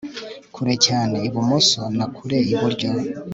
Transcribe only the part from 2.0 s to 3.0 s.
kure iburyo